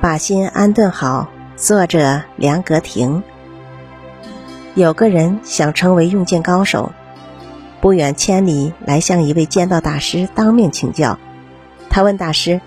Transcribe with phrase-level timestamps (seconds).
[0.00, 1.28] 把心安顿好。
[1.56, 3.22] 作者梁格亭。
[4.74, 6.92] 有个人想成为用剑高手，
[7.82, 11.18] 不远千里来向一位剑道大师当面请教。
[11.90, 12.62] 他问大师：“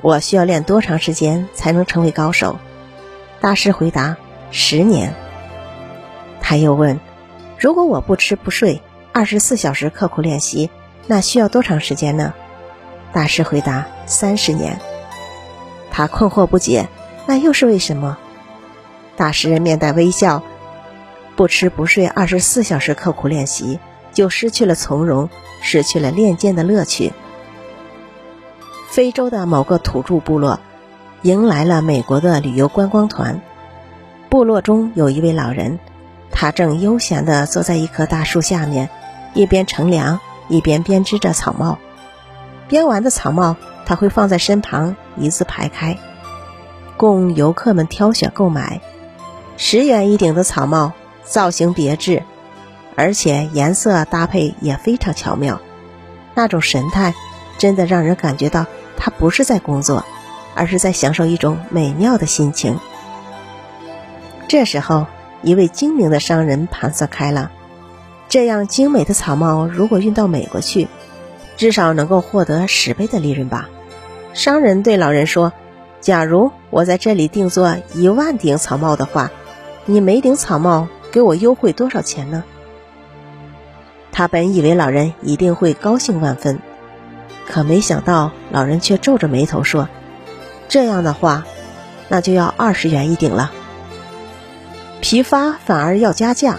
[0.00, 2.58] 我需要练多长时间才能成为高手？”
[3.40, 4.16] 大师回答
[4.52, 5.14] ：“十年。”
[6.40, 7.00] 他又问
[7.58, 8.80] ：“如果我不吃不睡，
[9.12, 10.70] 二十四小时刻苦练习，
[11.08, 12.32] 那需要多长时间呢？”
[13.12, 14.78] 大师回答：“三十年。”
[15.90, 16.88] 他困惑不解，
[17.26, 18.16] 那又是为什么？
[19.16, 20.42] 大师面带微笑，
[21.36, 23.78] 不吃不睡，二十四小时刻苦练习，
[24.12, 25.28] 就失去了从容，
[25.60, 27.12] 失去了练剑的乐趣。
[28.88, 30.60] 非洲的某个土著部落，
[31.22, 33.40] 迎来了美国的旅游观光团。
[34.28, 35.78] 部落中有一位老人，
[36.30, 38.88] 他正悠闲地坐在一棵大树下面，
[39.34, 41.78] 一边乘凉，一边编织着草帽。
[42.70, 43.56] 编完的草帽。
[43.84, 45.98] 他会放在身旁，一字排开，
[46.96, 48.80] 供游客们挑选购买。
[49.56, 50.92] 十元一顶的草帽，
[51.24, 52.22] 造型别致，
[52.94, 55.60] 而且颜色搭配也非常巧妙。
[56.36, 57.14] 那种神态，
[57.58, 58.64] 真的让人感觉到
[58.96, 60.04] 他不是在工作，
[60.54, 62.78] 而是在享受一种美妙的心情。
[64.46, 65.08] 这时候，
[65.42, 67.50] 一位精明的商人盘算开了：
[68.28, 70.86] 这样精美的草帽，如果运到美国去，
[71.60, 73.68] 至少能够获得十倍的利润吧。
[74.32, 75.52] 商人对老人说
[76.00, 79.30] ：“假如我在这里定做一万顶草帽的话，
[79.84, 82.44] 你每顶草帽给我优惠多少钱呢？”
[84.10, 86.60] 他本以为老人一定会高兴万分，
[87.46, 89.86] 可没想到老人却皱着眉头说
[90.66, 91.44] ：“这样的话，
[92.08, 93.52] 那就要二十元一顶了。
[95.02, 96.56] 批发反而要加价，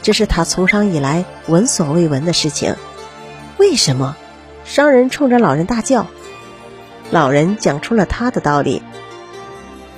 [0.00, 2.76] 这是他从商以来闻所未闻的事情。
[3.58, 4.16] 为什么？”
[4.68, 6.06] 商人冲着老人大叫。
[7.10, 8.82] 老人讲出了他的道理：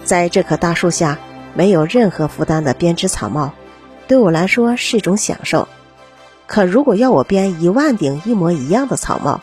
[0.05, 1.19] 在这棵大树下，
[1.55, 3.51] 没有任何负担的编织草帽，
[4.07, 5.67] 对我来说是一种享受。
[6.47, 9.41] 可如果要我编一万顶一模一样的草帽，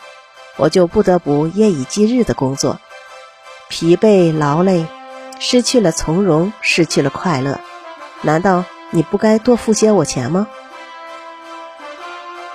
[0.56, 2.80] 我就不得不夜以继日的工作，
[3.68, 4.86] 疲惫劳累，
[5.38, 7.60] 失去了从容，失去了快乐。
[8.22, 10.48] 难道你不该多付些我钱吗？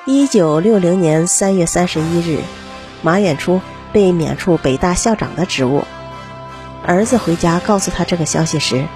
[0.06, 2.40] 一九六零年三月三十一日，
[3.04, 3.62] 马演初。
[3.94, 5.84] 被免除北大校长的职务。
[6.84, 8.88] 儿子回家告诉他这个消息时，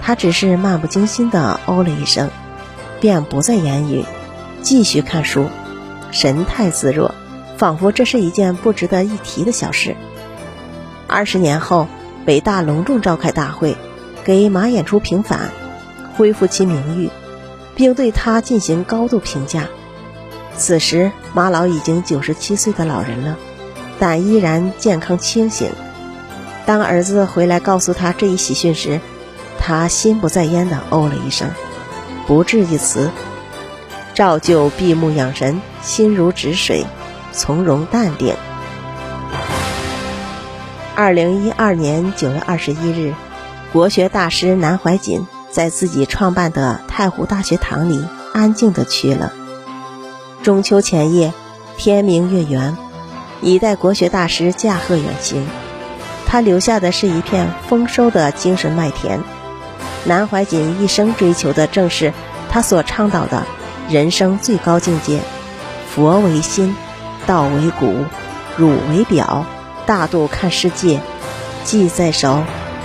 [0.00, 2.30] 他只是漫不经心地哦了一声，
[2.98, 4.06] 便不再言语，
[4.62, 5.50] 继续看书，
[6.10, 7.14] 神态自若，
[7.58, 9.94] 仿佛这是一件不值得一提的小事。
[11.06, 11.86] 二十年后，
[12.24, 13.76] 北大隆重召开大会，
[14.24, 15.50] 给马演初平反，
[16.16, 17.10] 恢复其名誉，
[17.74, 19.64] 并对他进行高度评价。
[20.56, 23.36] 此时，马老已经九十七岁的老人了。
[23.98, 25.70] 但依然健康清醒。
[26.64, 29.00] 当儿子回来告诉他这一喜讯时，
[29.58, 31.48] 他心不在焉地哦了一声，
[32.26, 33.10] 不置一词，
[34.14, 36.84] 照旧闭目养神，心如止水，
[37.32, 38.34] 从容淡定。
[40.94, 43.14] 二零一二年九月二十一日，
[43.72, 49.32] 国学大师南怀瑾在自己创办的太湖大学堂里安静地去了。
[50.42, 51.32] 中秋前夜，
[51.76, 52.76] 天明月圆。
[53.42, 55.46] 一代国学大师驾鹤远行，
[56.26, 59.20] 他留下的是一片丰收的精神麦田。
[60.04, 62.12] 南怀瑾一生追求的正是
[62.48, 63.44] 他所倡导的
[63.88, 65.20] 人生最高境界：
[65.94, 66.74] 佛为心，
[67.26, 68.04] 道为骨，
[68.56, 69.44] 儒为表，
[69.84, 71.00] 大度看世界，
[71.64, 72.42] 技在手，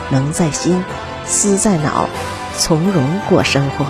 [0.09, 0.83] 能在心，
[1.25, 2.09] 思在脑，
[2.57, 3.85] 从容过生活。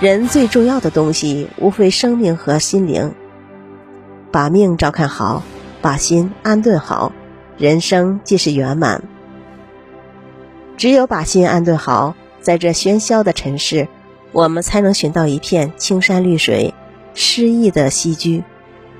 [0.00, 3.14] 人最重要的东西，无非生命和心灵。
[4.32, 5.42] 把命照看好，
[5.82, 7.12] 把心安顿好，
[7.58, 9.02] 人生即是圆满。
[10.76, 13.88] 只有把心安顿好，在这喧嚣的尘世，
[14.32, 16.72] 我们才能寻到一片青山绿水、
[17.12, 18.42] 诗意的栖居，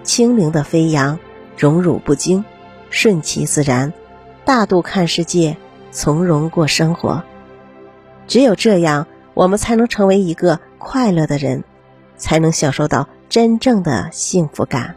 [0.02, 1.18] 清灵的飞扬，
[1.56, 2.44] 荣辱不惊，
[2.90, 3.92] 顺其自然，
[4.44, 5.56] 大度看世界，
[5.90, 7.22] 从容过生活。
[8.26, 11.64] 只有这样，我们才能成为一个快乐的人，
[12.16, 14.94] 才能享受到真正的幸福感。